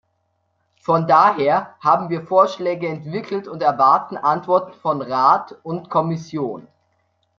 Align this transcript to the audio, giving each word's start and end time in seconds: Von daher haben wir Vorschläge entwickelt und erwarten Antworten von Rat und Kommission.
Von 0.81 1.05
daher 1.05 1.75
haben 1.79 2.09
wir 2.09 2.25
Vorschläge 2.25 2.87
entwickelt 2.87 3.47
und 3.47 3.61
erwarten 3.61 4.17
Antworten 4.17 4.73
von 4.73 4.99
Rat 4.99 5.59
und 5.61 5.91
Kommission. 5.91 6.67